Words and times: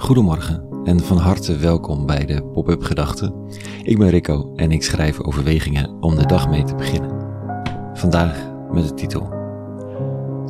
Goedemorgen 0.00 0.64
en 0.84 1.00
van 1.00 1.16
harte 1.16 1.56
welkom 1.56 2.06
bij 2.06 2.26
de 2.26 2.42
Pop-up 2.42 2.82
Gedachten. 2.82 3.34
Ik 3.82 3.98
ben 3.98 4.08
Rico 4.08 4.52
en 4.56 4.72
ik 4.72 4.82
schrijf 4.82 5.20
overwegingen 5.20 6.02
om 6.02 6.16
de 6.16 6.26
dag 6.26 6.48
mee 6.48 6.62
te 6.62 6.74
beginnen. 6.74 7.10
Vandaag 7.94 8.50
met 8.72 8.88
de 8.88 8.94
titel 8.94 9.28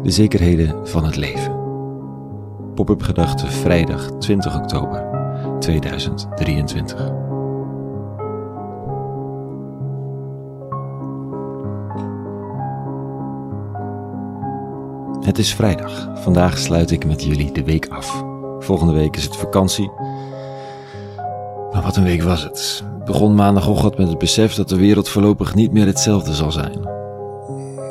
De 0.02 0.10
zekerheden 0.10 0.88
van 0.88 1.04
het 1.04 1.16
leven. 1.16 1.52
Pop-up 2.74 3.02
Gedachten 3.02 3.48
vrijdag 3.48 4.10
20 4.18 4.56
oktober 4.56 5.04
2023. 5.60 7.12
Het 15.20 15.38
is 15.38 15.54
vrijdag. 15.54 16.08
Vandaag 16.14 16.58
sluit 16.58 16.90
ik 16.90 17.06
met 17.06 17.24
jullie 17.24 17.52
de 17.52 17.64
week 17.64 17.88
af. 17.88 18.38
Volgende 18.60 18.92
week 18.92 19.16
is 19.16 19.24
het 19.24 19.36
vakantie. 19.36 19.90
Maar 21.72 21.82
wat 21.82 21.96
een 21.96 22.04
week 22.04 22.22
was 22.22 22.42
het. 22.42 22.84
Begon 23.04 23.34
maandagochtend 23.34 23.98
met 23.98 24.08
het 24.08 24.18
besef 24.18 24.54
dat 24.54 24.68
de 24.68 24.76
wereld 24.76 25.08
voorlopig 25.08 25.54
niet 25.54 25.72
meer 25.72 25.86
hetzelfde 25.86 26.34
zal 26.34 26.52
zijn. 26.52 26.88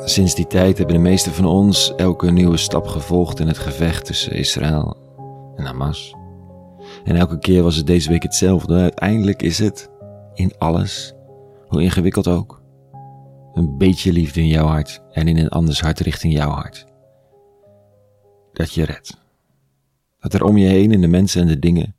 Sinds 0.04 0.34
die 0.34 0.46
tijd 0.46 0.78
hebben 0.78 0.96
de 0.96 1.02
meesten 1.02 1.32
van 1.32 1.44
ons 1.44 1.94
elke 1.94 2.30
nieuwe 2.30 2.56
stap 2.56 2.86
gevolgd 2.86 3.40
in 3.40 3.46
het 3.46 3.58
gevecht 3.58 4.04
tussen 4.04 4.32
Israël 4.32 4.96
en 5.56 5.64
Hamas. 5.64 6.14
En 7.04 7.16
elke 7.16 7.38
keer 7.38 7.62
was 7.62 7.76
het 7.76 7.86
deze 7.86 8.08
week 8.08 8.22
hetzelfde. 8.22 8.74
Uiteindelijk 8.74 9.42
is 9.42 9.58
het, 9.58 9.90
in 10.34 10.52
alles, 10.58 11.14
hoe 11.68 11.82
ingewikkeld 11.82 12.28
ook, 12.28 12.62
een 13.52 13.76
beetje 13.78 14.12
liefde 14.12 14.40
in 14.40 14.46
jouw 14.46 14.66
hart 14.66 15.02
en 15.10 15.28
in 15.28 15.38
een 15.38 15.48
anders 15.48 15.80
hart 15.80 16.00
richting 16.00 16.32
jouw 16.32 16.50
hart. 16.50 16.86
Dat 18.52 18.74
je 18.74 18.84
redt. 18.84 19.18
Dat 20.20 20.34
er 20.34 20.44
om 20.44 20.56
je 20.56 20.68
heen 20.68 20.92
in 20.92 21.00
de 21.00 21.06
mensen 21.06 21.40
en 21.40 21.46
de 21.46 21.58
dingen 21.58 21.94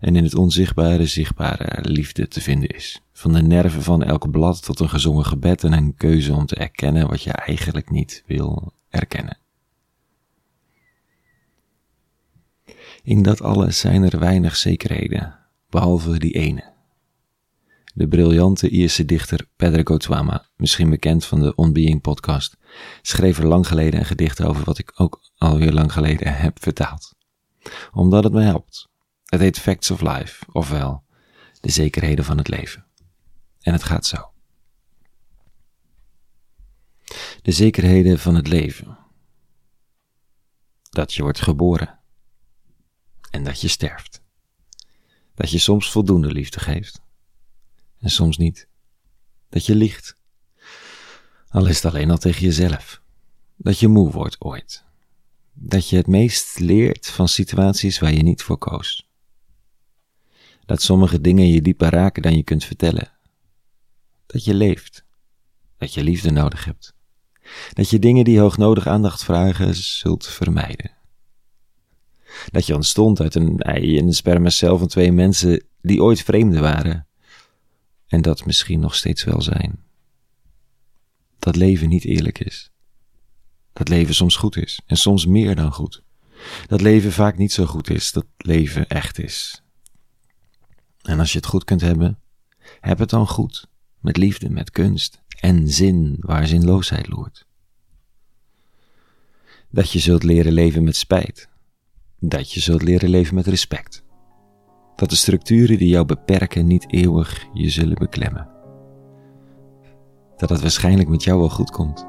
en 0.00 0.16
in 0.16 0.24
het 0.24 0.34
onzichtbare 0.34 1.06
zichtbare 1.06 1.90
liefde 1.90 2.28
te 2.28 2.40
vinden 2.40 2.68
is. 2.68 3.00
Van 3.12 3.32
de 3.32 3.42
nerven 3.42 3.82
van 3.82 4.02
elk 4.02 4.30
blad 4.30 4.62
tot 4.62 4.80
een 4.80 4.88
gezongen 4.88 5.24
gebed 5.24 5.64
en 5.64 5.72
een 5.72 5.94
keuze 5.94 6.34
om 6.34 6.46
te 6.46 6.54
erkennen 6.54 7.08
wat 7.08 7.22
je 7.22 7.32
eigenlijk 7.32 7.90
niet 7.90 8.22
wil 8.26 8.72
erkennen. 8.88 9.38
In 13.02 13.22
dat 13.22 13.42
alles 13.42 13.78
zijn 13.78 14.02
er 14.02 14.18
weinig 14.18 14.56
zekerheden, 14.56 15.38
behalve 15.70 16.18
die 16.18 16.32
ene. 16.32 16.68
De 17.94 18.08
briljante 18.08 18.68
Ierse 18.68 19.04
dichter 19.04 19.46
Pedro 19.56 19.80
Gotwama, 19.84 20.46
misschien 20.56 20.90
bekend 20.90 21.24
van 21.24 21.40
de 21.40 21.54
On 21.54 21.72
Being 21.72 22.00
podcast, 22.00 22.56
schreef 23.02 23.38
er 23.38 23.46
lang 23.46 23.66
geleden 23.66 24.00
een 24.00 24.06
gedicht 24.06 24.42
over 24.42 24.64
wat 24.64 24.78
ik 24.78 24.92
ook 24.94 25.20
alweer 25.36 25.72
lang 25.72 25.92
geleden 25.92 26.36
heb 26.36 26.62
vertaald 26.62 27.18
omdat 27.92 28.24
het 28.24 28.32
me 28.32 28.42
helpt. 28.42 28.88
Het 29.24 29.40
heet 29.40 29.58
Facts 29.58 29.90
of 29.90 30.00
Life, 30.00 30.44
ofwel 30.52 31.04
de 31.60 31.70
zekerheden 31.70 32.24
van 32.24 32.38
het 32.38 32.48
leven. 32.48 32.86
En 33.60 33.72
het 33.72 33.82
gaat 33.82 34.06
zo. 34.06 34.32
De 37.42 37.52
zekerheden 37.52 38.18
van 38.18 38.34
het 38.34 38.48
leven. 38.48 38.98
Dat 40.90 41.14
je 41.14 41.22
wordt 41.22 41.40
geboren. 41.40 41.98
En 43.30 43.44
dat 43.44 43.60
je 43.60 43.68
sterft. 43.68 44.22
Dat 45.34 45.50
je 45.50 45.58
soms 45.58 45.90
voldoende 45.90 46.32
liefde 46.32 46.60
geeft. 46.60 47.00
En 47.98 48.10
soms 48.10 48.36
niet. 48.36 48.68
Dat 49.48 49.66
je 49.66 49.74
liegt. 49.74 50.16
Al 51.48 51.66
is 51.66 51.82
het 51.82 51.92
alleen 51.92 52.10
al 52.10 52.18
tegen 52.18 52.42
jezelf. 52.42 53.02
Dat 53.56 53.78
je 53.78 53.88
moe 53.88 54.10
wordt 54.10 54.40
ooit 54.40 54.88
dat 55.62 55.88
je 55.88 55.96
het 55.96 56.06
meest 56.06 56.58
leert 56.58 57.06
van 57.06 57.28
situaties 57.28 57.98
waar 57.98 58.12
je 58.12 58.22
niet 58.22 58.42
voor 58.42 58.58
koos. 58.58 59.08
Dat 60.64 60.82
sommige 60.82 61.20
dingen 61.20 61.48
je 61.48 61.62
dieper 61.62 61.90
raken 61.90 62.22
dan 62.22 62.36
je 62.36 62.42
kunt 62.42 62.64
vertellen. 62.64 63.10
Dat 64.26 64.44
je 64.44 64.54
leeft. 64.54 65.04
Dat 65.78 65.94
je 65.94 66.04
liefde 66.04 66.30
nodig 66.30 66.64
hebt. 66.64 66.94
Dat 67.72 67.90
je 67.90 67.98
dingen 67.98 68.24
die 68.24 68.38
hoognodig 68.38 68.86
aandacht 68.86 69.24
vragen 69.24 69.74
zult 69.74 70.26
vermijden. 70.26 70.90
Dat 72.50 72.66
je 72.66 72.74
ontstond 72.74 73.20
uit 73.20 73.34
een 73.34 73.58
ei 73.58 73.98
en 73.98 74.06
een 74.06 74.14
spermacel 74.14 74.78
van 74.78 74.88
twee 74.88 75.12
mensen 75.12 75.64
die 75.82 76.02
ooit 76.02 76.22
vreemden 76.22 76.60
waren. 76.60 77.06
En 78.06 78.22
dat 78.22 78.46
misschien 78.46 78.80
nog 78.80 78.94
steeds 78.94 79.24
wel 79.24 79.42
zijn. 79.42 79.84
Dat 81.38 81.56
leven 81.56 81.88
niet 81.88 82.04
eerlijk 82.04 82.38
is. 82.38 82.70
Dat 83.72 83.88
leven 83.88 84.14
soms 84.14 84.36
goed 84.36 84.56
is 84.56 84.80
en 84.86 84.96
soms 84.96 85.26
meer 85.26 85.54
dan 85.54 85.72
goed. 85.72 86.02
Dat 86.66 86.80
leven 86.80 87.12
vaak 87.12 87.36
niet 87.36 87.52
zo 87.52 87.66
goed 87.66 87.90
is, 87.90 88.12
dat 88.12 88.26
leven 88.36 88.88
echt 88.88 89.18
is. 89.18 89.62
En 91.02 91.18
als 91.18 91.32
je 91.32 91.38
het 91.38 91.46
goed 91.46 91.64
kunt 91.64 91.80
hebben, 91.80 92.18
heb 92.80 92.98
het 92.98 93.10
dan 93.10 93.26
goed, 93.26 93.66
met 93.98 94.16
liefde, 94.16 94.50
met 94.50 94.70
kunst 94.70 95.22
en 95.40 95.68
zin 95.68 96.16
waar 96.20 96.46
zinloosheid 96.46 97.08
loert. 97.08 97.46
Dat 99.70 99.92
je 99.92 99.98
zult 99.98 100.22
leren 100.22 100.52
leven 100.52 100.84
met 100.84 100.96
spijt, 100.96 101.48
dat 102.18 102.52
je 102.52 102.60
zult 102.60 102.82
leren 102.82 103.08
leven 103.08 103.34
met 103.34 103.46
respect. 103.46 104.02
Dat 104.96 105.10
de 105.10 105.16
structuren 105.16 105.78
die 105.78 105.88
jou 105.88 106.06
beperken 106.06 106.66
niet 106.66 106.92
eeuwig 106.92 107.46
je 107.52 107.70
zullen 107.70 107.98
beklemmen. 107.98 108.48
Dat 110.36 110.48
het 110.48 110.60
waarschijnlijk 110.60 111.08
met 111.08 111.22
jou 111.22 111.38
wel 111.38 111.48
goed 111.48 111.70
komt 111.70 112.06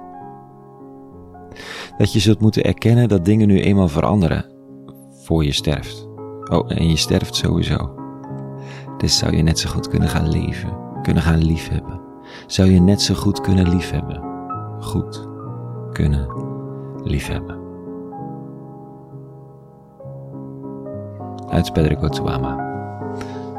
dat 2.01 2.13
je 2.13 2.19
zult 2.19 2.39
moeten 2.39 2.63
erkennen 2.63 3.09
dat 3.09 3.25
dingen 3.25 3.47
nu 3.47 3.61
eenmaal 3.61 3.87
veranderen 3.87 4.45
voor 5.23 5.45
je 5.45 5.51
sterft. 5.51 6.07
Oh, 6.51 6.71
en 6.71 6.89
je 6.89 6.95
sterft 6.95 7.35
sowieso. 7.35 7.95
Dus 8.97 9.17
zou 9.17 9.35
je 9.35 9.43
net 9.43 9.59
zo 9.59 9.69
goed 9.69 9.87
kunnen 9.87 10.09
gaan 10.09 10.29
leven, 10.29 10.77
kunnen 11.01 11.23
gaan 11.23 11.43
liefhebben. 11.43 12.01
Zou 12.47 12.71
je 12.71 12.79
net 12.79 13.01
zo 13.01 13.13
goed 13.13 13.41
kunnen 13.41 13.69
liefhebben. 13.69 14.23
Goed 14.79 15.27
kunnen 15.91 16.27
liefhebben. 17.03 17.59
Uit 21.49 21.73
Pedro 21.73 22.09
Tuama. 22.09 22.69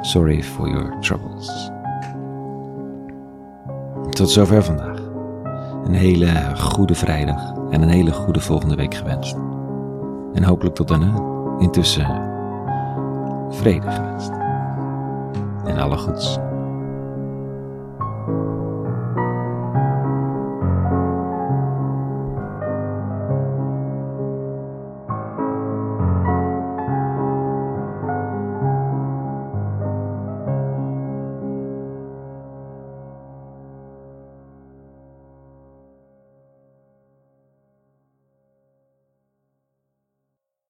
Sorry 0.01 0.43
for 0.43 0.69
your 0.69 1.01
troubles. 1.01 1.71
Tot 4.11 4.31
zover 4.31 4.63
vandaag. 4.63 5.01
Een 5.85 5.95
hele 5.95 6.57
goede 6.57 6.95
vrijdag 6.95 7.61
en 7.73 7.83
een 7.83 7.89
hele 7.89 8.13
goede 8.13 8.41
volgende 8.41 8.75
week 8.75 8.95
gewenst. 8.95 9.37
En 10.35 10.45
hopelijk 10.45 10.75
tot 10.75 10.89
daarna. 10.89 11.15
Intussen 11.59 12.31
vrede 13.51 13.91
gewenst. 13.91 14.31
En 15.65 15.79
alle 15.79 15.97
goeds. 15.97 16.39